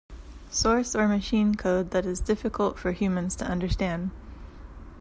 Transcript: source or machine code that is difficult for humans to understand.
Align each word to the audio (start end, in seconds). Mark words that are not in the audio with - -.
source 0.49 0.95
or 0.95 1.07
machine 1.07 1.53
code 1.53 1.91
that 1.91 2.07
is 2.07 2.19
difficult 2.19 2.79
for 2.79 2.91
humans 2.91 3.35
to 3.35 3.45
understand. 3.45 4.09